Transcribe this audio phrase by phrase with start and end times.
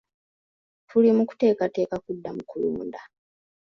[0.87, 2.99] Tuli mu kuteekateeka kuddamu kulonda.